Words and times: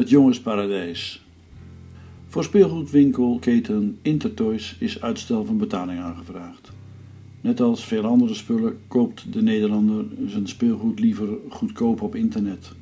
Het 0.00 0.10
Jongensparadijs. 0.10 1.24
Voor 2.26 2.44
speelgoedwinkelketen 2.44 3.98
Intertoys 4.02 4.76
is 4.78 5.02
uitstel 5.02 5.44
van 5.44 5.58
betaling 5.58 6.00
aangevraagd. 6.00 6.72
Net 7.40 7.60
als 7.60 7.84
veel 7.84 8.04
andere 8.04 8.34
spullen 8.34 8.78
koopt 8.88 9.32
de 9.32 9.42
Nederlander 9.42 10.04
zijn 10.26 10.48
speelgoed 10.48 11.00
liever 11.00 11.28
goedkoop 11.48 12.02
op 12.02 12.14
internet. 12.14 12.72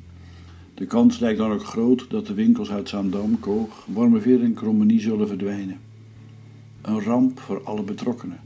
De 0.73 0.85
kans 0.85 1.19
lijkt 1.19 1.37
dan 1.37 1.51
ook 1.51 1.63
groot 1.63 2.05
dat 2.09 2.27
de 2.27 2.33
winkels 2.33 2.71
uit 2.71 2.89
Zaandam, 2.89 3.39
Koog, 3.39 3.85
Wormerveer 3.85 4.41
en 4.43 4.53
Krommenie 4.53 4.99
zullen 4.99 5.27
verdwijnen. 5.27 5.79
Een 6.81 7.01
ramp 7.01 7.39
voor 7.39 7.63
alle 7.63 7.83
betrokkenen, 7.83 8.39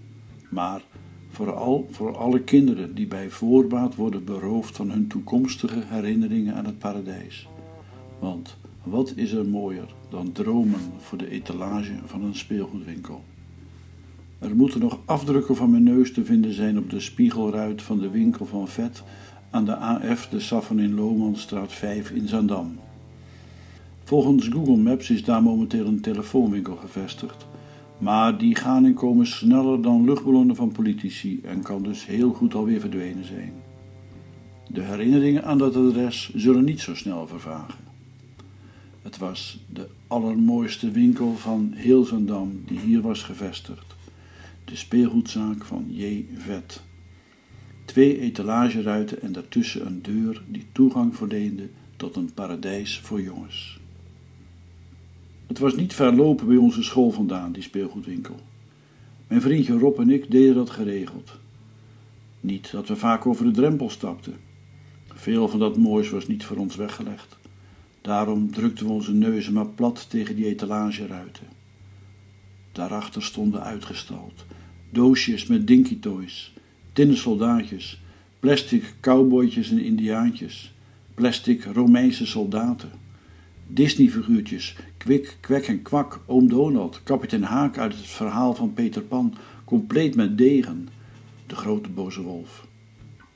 maar 0.49 0.81
vooral 1.29 1.87
voor 1.91 2.17
alle 2.17 2.41
kinderen 2.41 2.95
die 2.95 3.07
bij 3.07 3.29
voorbaat 3.29 3.95
worden 3.95 4.23
beroofd 4.23 4.75
van 4.75 4.91
hun 4.91 5.07
toekomstige 5.07 5.83
herinneringen 5.85 6.55
aan 6.55 6.65
het 6.65 6.79
paradijs. 6.79 7.47
Want 8.19 8.57
wat 8.83 9.13
is 9.15 9.31
er 9.31 9.45
mooier 9.45 9.93
dan 10.09 10.31
dromen 10.31 10.79
voor 10.97 11.17
de 11.17 11.29
etalage 11.29 11.93
van 12.05 12.23
een 12.23 12.35
speelgoedwinkel? 12.35 13.23
Er 14.39 14.55
moeten 14.55 14.79
nog 14.79 14.99
afdrukken 15.05 15.55
van 15.55 15.71
mijn 15.71 15.83
neus 15.83 16.13
te 16.13 16.25
vinden 16.25 16.53
zijn 16.53 16.77
op 16.77 16.89
de 16.89 16.99
spiegelruit 16.99 17.81
van 17.81 17.99
de 17.99 18.09
winkel 18.09 18.45
van 18.45 18.67
Vet 18.67 19.03
aan 19.49 19.65
de 19.65 19.75
AF 19.75 20.27
de 20.27 20.39
Saffen 20.39 20.79
in 20.79 20.95
Lomanstraat 20.95 21.73
5 21.73 22.11
in 22.11 22.27
Zandam. 22.27 22.79
Volgens 24.03 24.47
Google 24.47 24.77
Maps 24.77 25.09
is 25.09 25.23
daar 25.23 25.43
momenteel 25.43 25.85
een 25.85 26.01
telefoonwinkel 26.01 26.75
gevestigd, 26.75 27.47
maar 27.97 28.37
die 28.37 28.55
gaan 28.55 28.85
en 28.85 28.93
komen 28.93 29.27
sneller 29.27 29.81
dan 29.81 30.05
luchtballonnen 30.05 30.55
van 30.55 30.71
politici 30.71 31.39
en 31.43 31.61
kan 31.61 31.83
dus 31.83 32.05
heel 32.05 32.33
goed 32.33 32.53
alweer 32.53 32.79
verdwenen 32.79 33.25
zijn. 33.25 33.53
De 34.67 34.81
herinneringen 34.81 35.43
aan 35.43 35.57
dat 35.57 35.75
adres 35.75 36.31
zullen 36.35 36.63
niet 36.63 36.79
zo 36.79 36.95
snel 36.95 37.27
vervagen. 37.27 37.82
Het 39.03 39.17
was 39.17 39.59
de 39.69 39.87
allermooiste 40.07 40.91
winkel 40.91 41.35
van 41.35 41.71
heel 41.75 42.03
Zandam 42.03 42.63
die 42.65 42.79
hier 42.79 43.01
was 43.01 43.23
gevestigd. 43.23 43.95
De 44.65 44.75
speelgoedzaak 44.75 45.65
van 45.65 45.85
J. 45.89 46.25
Vet. 46.35 46.81
Twee 47.85 48.19
etalageruiten 48.19 49.21
en 49.21 49.31
daartussen 49.31 49.85
een 49.85 50.01
deur 50.01 50.43
die 50.47 50.65
toegang 50.71 51.15
verleende 51.15 51.69
tot 51.97 52.15
een 52.15 52.33
paradijs 52.33 52.99
voor 52.99 53.21
jongens. 53.21 53.79
Het 55.47 55.59
was 55.59 55.75
niet 55.75 55.93
ver 55.93 56.15
lopen 56.15 56.47
bij 56.47 56.57
onze 56.57 56.83
school 56.83 57.11
vandaan, 57.11 57.51
die 57.51 57.63
speelgoedwinkel. 57.63 58.35
Mijn 59.27 59.41
vriendje 59.41 59.77
Rob 59.77 59.99
en 59.99 60.09
ik 60.09 60.31
deden 60.31 60.55
dat 60.55 60.69
geregeld. 60.69 61.31
Niet 62.39 62.71
dat 62.71 62.87
we 62.87 62.95
vaak 62.95 63.25
over 63.25 63.45
de 63.45 63.51
drempel 63.51 63.89
stapten. 63.89 64.35
Veel 65.13 65.47
van 65.47 65.59
dat 65.59 65.77
moois 65.77 66.09
was 66.09 66.27
niet 66.27 66.45
voor 66.45 66.57
ons 66.57 66.75
weggelegd. 66.75 67.37
Daarom 68.03 68.51
drukten 68.51 68.85
we 68.85 68.91
onze 68.91 69.13
neuzen 69.13 69.53
maar 69.53 69.67
plat 69.67 70.09
tegen 70.09 70.35
die 70.35 70.45
etalageruiten. 70.45 71.47
Daarachter 72.71 73.23
stonden 73.23 73.63
uitgestald 73.63 74.45
doosjes 74.93 75.45
met 75.45 75.67
dinky 75.67 75.99
toys, 75.99 76.53
tinnen 76.93 77.17
soldaatjes, 77.17 78.01
plastic 78.39 78.93
cowboytjes 78.99 79.71
en 79.71 79.79
indiaantjes, 79.79 80.73
plastic 81.13 81.63
Romeinse 81.63 82.25
soldaten, 82.25 82.91
Disney-figuurtjes, 83.67 84.75
Kwik, 84.97 85.37
Kwek 85.39 85.67
en 85.67 85.81
Kwak, 85.81 86.19
Oom 86.25 86.47
Donald, 86.49 86.99
kapitein 87.03 87.43
Haak 87.43 87.77
uit 87.77 87.95
het 87.95 88.05
verhaal 88.05 88.53
van 88.55 88.73
Peter 88.73 89.01
Pan, 89.01 89.33
compleet 89.65 90.15
met 90.15 90.37
degen, 90.37 90.89
de 91.47 91.55
grote 91.55 91.89
boze 91.89 92.21
wolf. 92.21 92.67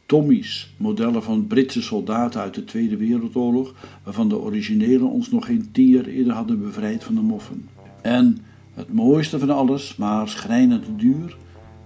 Tommy's, 0.07 0.73
modellen 0.77 1.23
van 1.23 1.47
Britse 1.47 1.81
soldaten 1.81 2.41
uit 2.41 2.53
de 2.53 2.63
Tweede 2.63 2.97
Wereldoorlog, 2.97 3.73
waarvan 4.03 4.29
de 4.29 4.39
originele 4.39 5.05
ons 5.05 5.31
nog 5.31 5.45
geen 5.45 5.71
tien 5.71 5.87
jaar 5.87 6.05
eerder 6.05 6.33
hadden 6.33 6.59
bevrijd 6.59 7.03
van 7.03 7.15
de 7.15 7.21
moffen. 7.21 7.69
En 8.01 8.37
het 8.73 8.93
mooiste 8.93 9.39
van 9.39 9.49
alles, 9.49 9.95
maar 9.95 10.29
schrijnend 10.29 10.85
duur, 10.95 11.37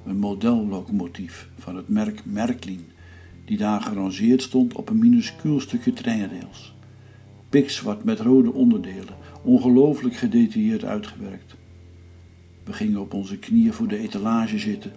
een 0.06 0.18
modellocomotief 0.18 1.50
van 1.58 1.76
het 1.76 1.90
merk 1.90 2.22
Merklin, 2.26 2.86
die 3.46 3.58
daar 3.58 3.82
gerangeerd 3.82 4.42
stond 4.42 4.74
op 4.74 4.90
een 4.90 5.00
minuscuul 5.00 5.60
stukje 5.60 5.94
treinrails. 5.94 6.74
Pikzwart 7.50 8.04
met 8.04 8.20
rode 8.20 8.54
onderdelen, 8.54 9.16
ongelooflijk 9.44 10.16
gedetailleerd 10.16 10.84
uitgewerkt. 10.84 11.56
We 12.64 12.74
gingen 12.74 13.02
op 13.02 13.14
onze 13.14 13.38
knieën 13.38 13.74
voor 13.74 13.88
de 13.88 13.98
etalage 13.98 14.60
zitten 14.60 14.92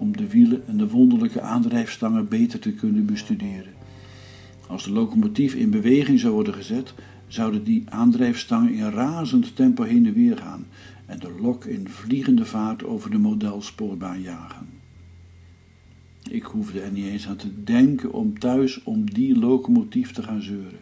om 0.00 0.16
de 0.16 0.28
wielen 0.28 0.66
en 0.66 0.76
de 0.76 0.88
wonderlijke 0.88 1.40
aandrijfstangen 1.40 2.28
beter 2.28 2.58
te 2.58 2.72
kunnen 2.72 3.06
bestuderen. 3.06 3.72
Als 4.66 4.84
de 4.84 4.92
locomotief 4.92 5.54
in 5.54 5.70
beweging 5.70 6.20
zou 6.20 6.32
worden 6.34 6.54
gezet, 6.54 6.94
zouden 7.26 7.64
die 7.64 7.84
aandrijfstangen 7.88 8.74
in 8.74 8.90
razend 8.90 9.56
tempo 9.56 9.82
heen 9.82 10.06
en 10.06 10.12
weer 10.12 10.36
gaan 10.36 10.66
en 11.06 11.18
de 11.18 11.34
lok 11.40 11.64
in 11.64 11.88
vliegende 11.88 12.44
vaart 12.44 12.84
over 12.84 13.10
de 13.10 13.18
modelspoorbaan 13.18 14.20
jagen. 14.20 14.66
Ik 16.30 16.42
hoefde 16.42 16.80
er 16.80 16.92
niet 16.92 17.06
eens 17.06 17.28
aan 17.28 17.36
te 17.36 17.62
denken 17.64 18.12
om 18.12 18.38
thuis 18.38 18.82
om 18.82 19.10
die 19.10 19.38
locomotief 19.38 20.12
te 20.12 20.22
gaan 20.22 20.42
zeuren. 20.42 20.80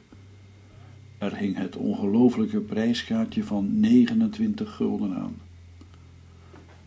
Er 1.18 1.36
hing 1.36 1.56
het 1.56 1.76
ongelooflijke 1.76 2.60
prijskaartje 2.60 3.44
van 3.44 3.80
29 3.80 4.74
gulden 4.74 5.16
aan. 5.16 5.47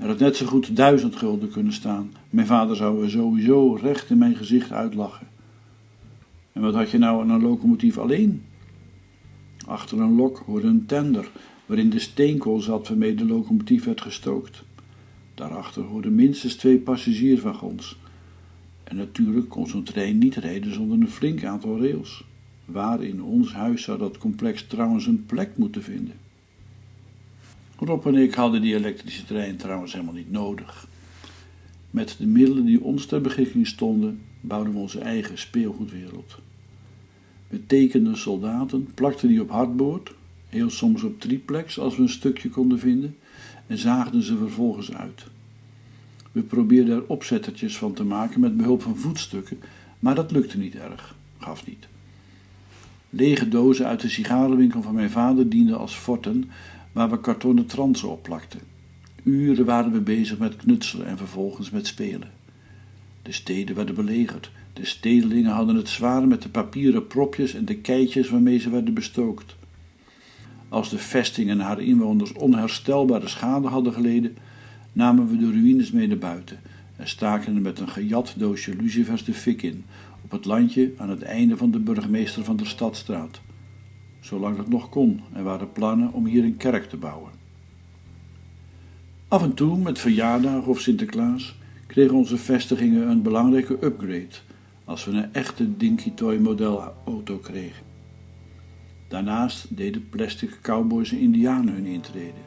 Er 0.02 0.08
had 0.08 0.20
net 0.20 0.36
zo 0.36 0.46
goed 0.46 0.76
duizend 0.76 1.16
gulden 1.16 1.50
kunnen 1.50 1.74
staan. 1.74 2.12
Mijn 2.30 2.48
vader 2.48 2.76
zou 2.76 3.04
er 3.04 3.10
sowieso 3.10 3.74
recht 3.74 4.10
in 4.10 4.18
mijn 4.18 4.36
gezicht 4.36 4.72
uitlachen. 4.72 5.28
En 6.52 6.62
wat 6.62 6.74
had 6.74 6.92
je 6.92 6.98
nou 6.98 7.22
aan 7.22 7.30
een 7.30 7.42
locomotief 7.42 7.98
alleen? 7.98 8.44
Achter 9.66 10.00
een 10.00 10.16
lok 10.16 10.44
hoorde 10.46 10.68
een 10.68 10.86
tender 10.86 11.30
waarin 11.66 11.90
de 11.90 12.00
steenkool 12.00 12.60
zat 12.60 12.88
waarmee 12.88 13.16
de 13.16 13.26
locomotief 13.26 13.84
werd 13.84 14.02
gestookt. 14.02 14.64
Daarachter 15.36 15.84
hoorden 15.84 16.16
minstens 16.16 16.56
twee 16.56 16.78
passagierswagons. 16.78 17.98
En 18.84 18.96
natuurlijk 18.96 19.50
kon 19.50 19.68
zo'n 19.68 19.84
trein 19.84 20.18
niet 20.18 20.36
rijden 20.36 20.74
zonder 20.74 21.00
een 21.00 21.10
flink 21.10 21.44
aantal 21.44 21.80
rails. 21.80 22.26
Waar 22.66 23.04
in 23.04 23.24
ons 23.24 23.54
huis 23.54 23.84
zou 23.84 23.98
dat 23.98 24.18
complex 24.18 24.68
trouwens 24.68 25.06
een 25.06 25.26
plek 25.26 25.58
moeten 25.58 25.84
vinden? 25.84 26.16
Rob 27.84 28.06
en 28.06 28.16
ik 28.16 28.34
hadden 28.34 28.62
die 28.62 28.75
elektrische 28.75 29.25
trein 29.25 29.58
trouwens 29.58 29.94
helemaal 29.94 30.14
niet 30.14 30.31
nodig. 30.31 30.88
Met 31.92 32.16
de 32.19 32.25
middelen 32.25 32.66
die 32.66 32.84
ons 32.84 33.06
ter 33.06 33.22
beschikking 33.22 33.68
stonden, 33.68 34.22
bouwden 34.42 34.74
we 34.74 34.80
onze 34.80 35.00
eigen 35.00 35.38
speelgoedwereld. 35.38 36.38
We 37.47 37.66
tekenden 37.66 38.18
soldaten, 38.18 38.90
plakten 38.94 39.28
die 39.28 39.41
op 39.41 39.50
hardboord, 39.50 40.14
heel 40.47 40.70
soms 40.70 41.03
op 41.03 41.20
triplex 41.20 41.80
als 41.80 41.96
we 41.96 42.02
een 42.02 42.09
stukje 42.09 42.50
konden 42.50 42.80
vinden, 42.80 43.16
en 43.68 43.78
zaagden 43.78 44.24
ze 44.24 44.38
vervolgens 44.38 44.94
uit. 44.94 45.25
We 46.31 46.41
probeerden 46.41 46.96
er 46.96 47.08
opzettertjes 47.08 47.78
van 47.78 47.94
te 47.94 48.03
maken 48.03 48.40
met 48.40 48.58
behulp 48.58 48.81
van 48.81 48.97
voetstukken, 48.97 49.59
maar 50.00 50.16
dat 50.16 50.31
lukte 50.31 50.58
niet 50.58 50.75
erg, 50.75 51.16
gaf 51.38 51.68
niet. 51.68 51.88
Lege 53.09 53.47
dozen 53.47 53.88
uit 53.88 54.02
de 54.02 54.09
sigarenwinkel 54.09 54.81
van 54.81 54.94
mijn 54.94 55.09
vader 55.09 55.50
dienden 55.50 55.78
als 55.78 55.96
forten 55.96 56.50
waar 56.91 57.09
we 57.09 57.19
kartonnen 57.19 57.66
transen 57.66 58.09
op 58.09 58.24
plakten. 58.24 58.59
Uren 59.24 59.66
waren 59.66 59.91
we 59.91 60.02
bezig 60.02 60.38
met 60.38 60.56
knutselen 60.56 61.07
en 61.07 61.18
vervolgens 61.18 61.69
met 61.69 61.88
spelen. 61.88 62.29
De 63.22 63.31
steden 63.31 63.75
werden 63.75 63.96
belegerd. 63.96 64.52
De 64.74 64.85
stedelingen 64.85 65.52
hadden 65.52 65.75
het 65.75 65.90
zwaar 65.90 66.28
met 66.28 66.41
de 66.41 66.50
papieren 66.50 67.07
propjes 67.07 67.53
en 67.53 67.66
de 67.66 67.75
keitjes 67.75 68.29
waarmee 68.29 68.59
ze 68.59 68.69
werden 68.69 68.94
bestookt. 68.94 69.56
Als 70.69 70.90
de 70.90 70.97
vesting 70.97 71.50
en 71.50 71.59
haar 71.59 71.81
inwoners 71.81 72.34
onherstelbare 72.34 73.28
schade 73.28 73.68
hadden 73.68 73.94
geleden, 73.94 74.38
namen 74.94 75.28
we 75.28 75.38
de 75.38 75.52
ruïnes 75.52 75.91
mee 75.91 76.08
naar 76.08 76.18
buiten 76.18 76.59
en 76.96 77.08
staken 77.08 77.56
er 77.56 77.62
met 77.62 77.79
een 77.79 77.90
gejat 77.90 78.34
doosje 78.38 78.75
lucifers 78.75 79.23
de 79.23 79.34
fik 79.34 79.62
in, 79.62 79.85
op 80.23 80.31
het 80.31 80.46
landje 80.46 80.91
aan 80.97 81.09
het 81.09 81.22
einde 81.22 81.58
van 81.58 81.72
de 81.72 81.79
burgemeester 81.79 82.44
van 82.44 82.55
de 82.55 82.66
stadstraat. 82.66 83.41
Zolang 84.22 84.58
het 84.58 84.70
nog 84.70 84.90
kon, 84.90 85.22
er 85.34 85.44
waren 85.44 85.72
plannen 85.72 86.14
om 86.14 86.26
hier 86.26 86.44
een 86.44 86.58
kerk 86.58 86.90
te 86.90 86.97
bouwen. 86.97 87.32
Af 89.28 89.44
en 89.44 89.53
toe, 89.53 89.78
met 89.78 90.00
verjaardag 90.00 90.66
of 90.66 90.79
Sinterklaas, 90.79 91.56
kregen 91.88 92.16
onze 92.16 92.38
vestigingen 92.38 93.09
een 93.09 93.22
belangrijke 93.22 93.78
upgrade 93.82 94.35
als 94.85 95.06
we 95.06 95.12
een 95.12 95.34
echte 95.34 95.78
Dinky 95.78 96.12
Toy 96.14 96.38
model 96.38 96.94
auto 97.06 97.38
kregen. 97.38 97.85
Daarnaast 99.08 99.78
deden 99.78 100.09
plastic 100.09 100.59
cowboys 100.62 101.12
en 101.12 101.20
indianen 101.20 101.73
hun 101.73 101.85
intrede. 101.85 102.41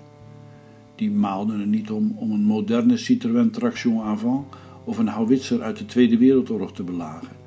Die 0.96 1.10
maalden 1.10 1.60
er 1.60 1.66
niet 1.66 1.90
om 1.90 2.14
om 2.16 2.30
een 2.30 2.44
moderne 2.44 2.96
Citroën 2.96 3.50
Traction 3.50 4.02
Avant 4.02 4.46
of 4.84 4.98
een 4.98 5.08
houwitser 5.08 5.62
uit 5.62 5.76
de 5.78 5.86
Tweede 5.86 6.18
Wereldoorlog 6.18 6.72
te 6.72 6.82
belagen. 6.82 7.43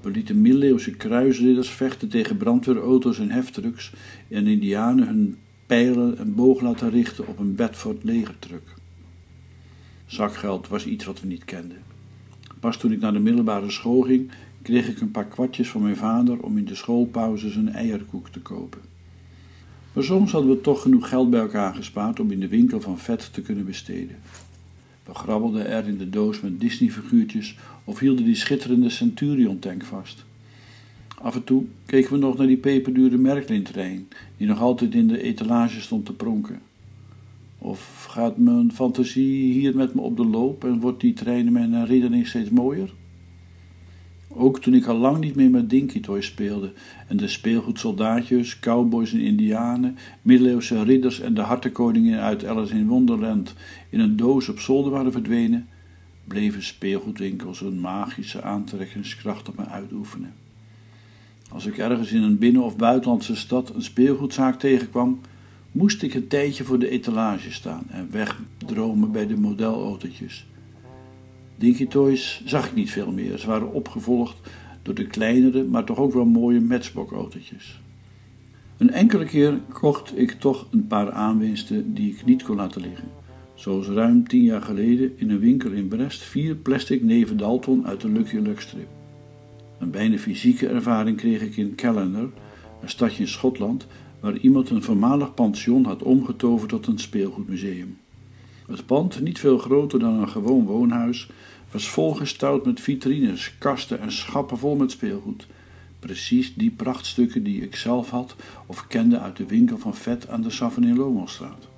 We 0.00 0.10
lieten 0.10 0.40
middeleeuwse 0.40 0.90
kruisridders 0.90 1.68
vechten 1.68 2.08
tegen 2.08 2.36
brandweerauto's 2.36 3.18
en 3.18 3.30
heftrucks 3.30 3.92
en 4.28 4.46
indianen 4.46 5.06
hun 5.06 5.36
pijlen 5.66 6.18
en 6.18 6.34
boog 6.34 6.60
laten 6.60 6.90
richten 6.90 7.26
op 7.26 7.38
een 7.38 7.54
Bedford 7.54 8.04
legertruck. 8.04 8.74
Zakgeld 10.06 10.68
was 10.68 10.86
iets 10.86 11.04
wat 11.04 11.20
we 11.20 11.26
niet 11.26 11.44
kenden. 11.44 11.78
Pas 12.60 12.76
toen 12.76 12.92
ik 12.92 13.00
naar 13.00 13.12
de 13.12 13.18
middelbare 13.18 13.70
school 13.70 14.00
ging, 14.00 14.30
kreeg 14.62 14.88
ik 14.88 15.00
een 15.00 15.10
paar 15.10 15.26
kwartjes 15.26 15.68
van 15.68 15.82
mijn 15.82 15.96
vader 15.96 16.40
om 16.40 16.58
in 16.58 16.64
de 16.64 16.74
schoolpauzes 16.74 17.56
een 17.56 17.72
eierkoek 17.72 18.28
te 18.28 18.40
kopen. 18.40 18.80
Maar 19.92 20.04
soms 20.04 20.32
hadden 20.32 20.50
we 20.50 20.60
toch 20.60 20.82
genoeg 20.82 21.08
geld 21.08 21.30
bij 21.30 21.40
elkaar 21.40 21.74
gespaard 21.74 22.20
om 22.20 22.30
in 22.30 22.40
de 22.40 22.48
winkel 22.48 22.80
van 22.80 22.98
vet 22.98 23.32
te 23.32 23.40
kunnen 23.40 23.64
besteden. 23.64 24.16
We 25.10 25.16
grabbelden 25.16 25.66
er 25.66 25.88
in 25.88 25.98
de 25.98 26.10
doos 26.10 26.40
met 26.40 26.60
Disney-figuurtjes 26.60 27.56
of 27.84 27.98
hielden 27.98 28.24
die 28.24 28.34
schitterende 28.34 28.90
Centurion-tank 28.90 29.84
vast. 29.84 30.24
Af 31.18 31.34
en 31.34 31.44
toe 31.44 31.64
keken 31.86 32.12
we 32.12 32.18
nog 32.18 32.36
naar 32.36 32.46
die 32.46 32.56
peperdure 32.56 33.16
Merklin-trein, 33.16 34.08
die 34.36 34.46
nog 34.46 34.60
altijd 34.60 34.94
in 34.94 35.08
de 35.08 35.22
etalage 35.22 35.80
stond 35.80 36.06
te 36.06 36.12
pronken. 36.12 36.60
Of 37.58 38.06
gaat 38.10 38.36
mijn 38.36 38.72
fantasie 38.72 39.52
hier 39.52 39.76
met 39.76 39.94
me 39.94 40.00
op 40.00 40.16
de 40.16 40.26
loop 40.26 40.64
en 40.64 40.80
wordt 40.80 41.00
die 41.00 41.12
trein 41.12 41.46
in 41.46 41.52
mijn 41.52 41.74
herinnering 41.74 42.26
steeds 42.26 42.50
mooier? 42.50 42.92
Ook 44.32 44.60
toen 44.60 44.74
ik 44.74 44.86
al 44.86 44.96
lang 44.96 45.18
niet 45.18 45.34
meer 45.34 45.50
met 45.50 45.70
Dinky 45.70 46.00
Toys 46.00 46.26
speelde 46.26 46.72
en 47.08 47.16
de 47.16 47.28
speelgoedsoldaatjes, 47.28 48.58
cowboys 48.58 49.12
en 49.12 49.20
indianen, 49.20 49.96
middeleeuwse 50.22 50.82
ridders 50.82 51.20
en 51.20 51.34
de 51.34 51.40
hartenkoningen 51.40 52.20
uit 52.20 52.44
Alice 52.44 52.74
in 52.74 52.86
Wonderland 52.86 53.54
in 53.88 54.00
een 54.00 54.16
doos 54.16 54.48
op 54.48 54.58
zolder 54.58 54.92
waren 54.92 55.12
verdwenen, 55.12 55.68
bleven 56.24 56.62
speelgoedwinkels 56.62 57.60
een 57.60 57.80
magische 57.80 58.42
aantrekkingskracht 58.42 59.48
op 59.48 59.56
me 59.56 59.64
uitoefenen. 59.64 60.32
Als 61.48 61.66
ik 61.66 61.78
ergens 61.78 62.12
in 62.12 62.22
een 62.22 62.38
binnen- 62.38 62.62
of 62.62 62.76
buitenlandse 62.76 63.36
stad 63.36 63.74
een 63.74 63.82
speelgoedzaak 63.82 64.58
tegenkwam, 64.58 65.20
moest 65.72 66.02
ik 66.02 66.14
een 66.14 66.28
tijdje 66.28 66.64
voor 66.64 66.78
de 66.78 66.88
etalage 66.88 67.52
staan 67.52 67.84
en 67.88 68.08
wegdromen 68.10 69.12
bij 69.12 69.26
de 69.26 69.36
modelautootjes. 69.36 70.46
Dinky 71.60 71.86
Toys 71.86 72.42
zag 72.44 72.66
ik 72.66 72.74
niet 72.74 72.90
veel 72.90 73.12
meer. 73.12 73.38
Ze 73.38 73.46
waren 73.46 73.72
opgevolgd 73.72 74.36
door 74.82 74.94
de 74.94 75.06
kleinere, 75.06 75.64
maar 75.64 75.84
toch 75.84 75.98
ook 75.98 76.12
wel 76.12 76.24
mooie 76.24 76.60
matchbox-autootjes. 76.60 77.80
Een 78.76 78.90
enkele 78.90 79.24
keer 79.24 79.60
kocht 79.72 80.18
ik 80.18 80.30
toch 80.32 80.66
een 80.70 80.86
paar 80.86 81.12
aanwinsten 81.12 81.94
die 81.94 82.12
ik 82.12 82.24
niet 82.24 82.42
kon 82.42 82.56
laten 82.56 82.80
liggen. 82.80 83.08
Zoals 83.54 83.86
ruim 83.86 84.28
tien 84.28 84.42
jaar 84.42 84.62
geleden 84.62 85.12
in 85.18 85.30
een 85.30 85.38
winkel 85.38 85.70
in 85.70 85.88
Brest 85.88 86.22
vier 86.22 86.54
plastic 86.54 87.02
neven 87.02 87.36
Dalton 87.36 87.86
uit 87.86 88.00
de 88.00 88.08
Lucky 88.08 88.36
Luck 88.36 88.60
strip. 88.60 88.88
Een 89.78 89.90
bijna 89.90 90.16
fysieke 90.16 90.68
ervaring 90.68 91.16
kreeg 91.16 91.42
ik 91.42 91.56
in 91.56 91.74
Callender, 91.74 92.28
een 92.82 92.88
stadje 92.88 93.22
in 93.22 93.28
Schotland, 93.28 93.86
waar 94.20 94.36
iemand 94.36 94.70
een 94.70 94.82
voormalig 94.82 95.34
pension 95.34 95.84
had 95.84 96.02
omgetoverd 96.02 96.68
tot 96.68 96.86
een 96.86 96.98
speelgoedmuseum. 96.98 97.96
Het 98.70 98.86
pand, 98.86 99.20
niet 99.20 99.38
veel 99.38 99.58
groter 99.58 99.98
dan 99.98 100.20
een 100.20 100.28
gewoon 100.28 100.64
woonhuis, 100.64 101.28
was 101.70 101.88
volgestouwd 101.88 102.64
met 102.64 102.80
vitrines, 102.80 103.54
kasten 103.58 104.00
en 104.00 104.12
schappen 104.12 104.58
vol 104.58 104.76
met 104.76 104.90
speelgoed. 104.90 105.46
Precies 105.98 106.54
die 106.54 106.70
prachtstukken 106.70 107.42
die 107.42 107.62
ik 107.62 107.76
zelf 107.76 108.10
had 108.10 108.36
of 108.66 108.86
kende 108.86 109.18
uit 109.18 109.36
de 109.36 109.46
winkel 109.46 109.78
van 109.78 109.94
vet 109.94 110.28
aan 110.28 110.42
de 110.42 110.50
Savenin 110.50 110.96
Lomelstraat. 110.96 111.68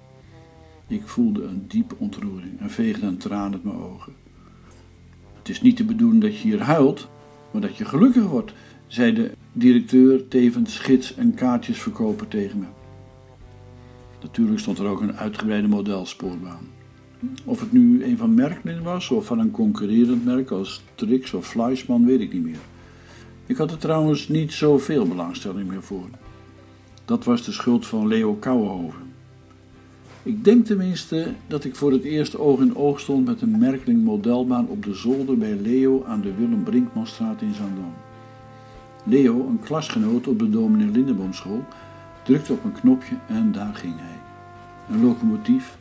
Ik 0.87 1.07
voelde 1.07 1.43
een 1.43 1.65
diepe 1.69 1.95
ontroering 1.99 2.61
en 2.61 2.71
veegde 2.71 3.07
een 3.07 3.17
traan 3.17 3.53
uit 3.53 3.65
mijn 3.65 3.77
ogen. 3.77 4.13
Het 5.39 5.49
is 5.49 5.63
niet 5.63 5.77
de 5.77 5.85
bedoeling 5.85 6.23
dat 6.23 6.37
je 6.37 6.43
hier 6.49 6.63
huilt, 6.63 7.09
maar 7.51 7.61
dat 7.61 7.77
je 7.77 7.85
gelukkig 7.85 8.25
wordt, 8.25 8.53
zei 8.87 9.13
de 9.13 9.33
directeur, 9.53 10.29
tevens 10.29 10.79
gids 10.79 11.15
en 11.15 11.35
kaartjesverkoper 11.35 12.29
tegen 12.29 12.59
me. 12.59 12.67
Natuurlijk 14.23 14.59
stond 14.59 14.79
er 14.79 14.87
ook 14.87 15.01
een 15.01 15.17
uitgebreide 15.17 15.69
modelspoorbaan. 15.69 16.81
Of 17.45 17.61
het 17.61 17.73
nu 17.73 18.05
een 18.05 18.17
van 18.17 18.35
Merklin 18.35 18.83
was 18.83 19.11
of 19.11 19.27
van 19.27 19.39
een 19.39 19.51
concurrerend 19.51 20.25
merk 20.25 20.51
als 20.51 20.83
Trix 20.95 21.33
of 21.33 21.47
Fleischmann, 21.47 22.07
weet 22.07 22.21
ik 22.21 22.33
niet 22.33 22.43
meer. 22.43 22.61
Ik 23.47 23.57
had 23.57 23.71
er 23.71 23.79
trouwens 23.79 24.29
niet 24.29 24.53
zoveel 24.53 25.07
belangstelling 25.07 25.69
meer 25.69 25.83
voor. 25.83 26.09
Dat 27.05 27.25
was 27.25 27.45
de 27.45 27.53
schuld 27.53 27.87
van 27.87 28.07
Leo 28.07 28.35
Kouwenhoven. 28.35 29.11
Ik 30.23 30.45
denk 30.45 30.67
tenminste 30.67 31.27
dat 31.47 31.65
ik 31.65 31.77
voor 31.77 31.93
het 31.93 32.03
eerst 32.03 32.39
oog 32.39 32.61
in 32.61 32.77
oog 32.77 33.01
stond 33.01 33.27
met 33.27 33.41
een 33.41 33.59
Merkling 33.59 34.05
modelbaan 34.05 34.67
op 34.69 34.85
de 34.85 34.95
zolder 34.95 35.39
bij 35.39 35.55
Leo 35.55 36.05
aan 36.05 36.21
de 36.21 36.35
Willem 36.35 36.63
Brinkmanstraat 36.63 37.43
in 37.43 37.55
Zandam. 37.55 37.95
Leo, 39.05 39.47
een 39.47 39.61
klasgenoot 39.65 40.27
op 40.27 40.39
de 40.39 40.51
dominee 40.51 40.91
Lindeboomschool, 40.91 41.65
drukte 42.25 42.53
op 42.53 42.65
een 42.65 42.73
knopje 42.73 43.17
en 43.29 43.53
daar 43.53 43.75
ging 43.75 43.95
hij. 43.97 44.21
Een 44.91 45.05
locomotief, 45.05 45.77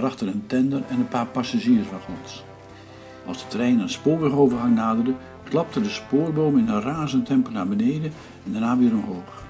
daarachter 0.00 0.28
een 0.28 0.46
tender 0.46 0.82
en 0.88 0.98
een 0.98 1.08
paar 1.08 1.26
passagierswagons. 1.26 2.44
Als 3.26 3.38
de 3.38 3.48
trein 3.48 3.78
een 3.78 3.88
spoorwegovergang 3.88 4.74
naderde, 4.74 5.14
klapte 5.44 5.80
de 5.80 5.88
spoorboom 5.88 6.58
in 6.58 6.68
een 6.68 6.80
razend 6.80 7.26
tempo 7.26 7.50
naar 7.50 7.68
beneden 7.68 8.12
en 8.44 8.52
daarna 8.52 8.78
weer 8.78 8.92
omhoog. 8.92 9.44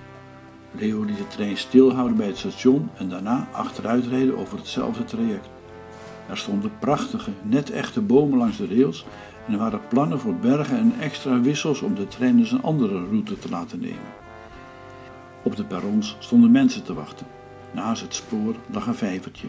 Leo 0.71 1.03
liet 1.03 1.17
de 1.17 1.27
trein 1.27 1.57
stilhouden 1.57 2.17
bij 2.17 2.27
het 2.27 2.39
station 2.39 2.91
en 2.99 3.09
daarna 3.09 3.49
achteruitrijden 3.53 4.39
over 4.39 4.59
hetzelfde 4.59 5.05
traject. 5.05 5.49
Er 6.29 6.37
stonden 6.37 6.79
prachtige, 6.79 7.31
net 7.43 7.71
echte 7.71 8.01
bomen 8.01 8.39
langs 8.39 8.57
de 8.57 8.67
rails 8.67 9.07
en 9.47 9.53
er 9.53 9.59
waren 9.59 9.89
plannen 9.89 10.21
voor 10.21 10.35
bergen 10.35 10.79
en 10.79 10.95
extra 11.01 11.41
wissels 11.41 11.81
om 11.81 11.95
de 11.95 12.09
trein 12.09 12.37
dus 12.37 12.51
een 12.51 12.63
andere 12.63 13.05
route 13.05 13.39
te 13.39 13.49
laten 13.49 13.81
nemen. 13.81 14.13
Op 15.43 15.57
de 15.57 15.65
perrons 15.65 16.17
stonden 16.19 16.51
mensen 16.51 16.85
te 16.85 16.95
wachten. 16.95 17.27
Naast 17.73 18.03
het 18.03 18.15
spoor 18.15 18.55
lag 18.73 18.87
een 18.87 18.95
vijvertje. 18.95 19.47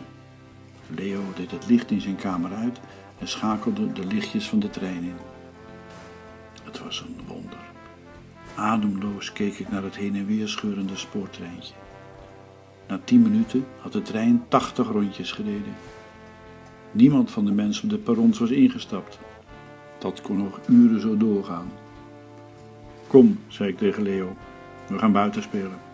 Leo 0.95 1.21
deed 1.35 1.51
het 1.51 1.67
licht 1.67 1.91
in 1.91 2.01
zijn 2.01 2.15
kamer 2.15 2.53
uit 2.53 2.79
en 3.19 3.27
schakelde 3.27 3.93
de 3.93 4.05
lichtjes 4.05 4.49
van 4.49 4.59
de 4.59 4.69
trein 4.69 5.03
in. 5.03 5.15
Het 6.63 6.79
was 6.79 6.99
een 6.99 7.17
wonder. 7.27 7.59
Ademloos 8.55 9.33
keek 9.33 9.59
ik 9.59 9.69
naar 9.69 9.83
het 9.83 9.95
heen 9.95 10.15
en 10.15 10.25
weer 10.25 10.47
scheurende 10.47 10.95
spoortreintje. 10.95 11.73
Na 12.87 12.99
tien 13.03 13.21
minuten 13.21 13.65
had 13.81 13.91
de 13.91 14.01
trein 14.01 14.43
tachtig 14.47 14.87
rondjes 14.91 15.31
gereden. 15.31 15.75
Niemand 16.91 17.31
van 17.31 17.45
de 17.45 17.51
mensen 17.51 17.83
op 17.83 17.89
de 17.89 17.97
perrons 17.97 18.39
was 18.39 18.49
ingestapt. 18.49 19.19
Dat 19.97 20.21
kon 20.21 20.37
nog 20.37 20.59
uren 20.67 21.01
zo 21.01 21.17
doorgaan. 21.17 21.71
Kom, 23.07 23.39
zei 23.47 23.69
ik 23.69 23.77
tegen 23.77 24.03
Leo, 24.03 24.35
we 24.87 24.99
gaan 24.99 25.11
buiten 25.11 25.41
spelen. 25.41 25.86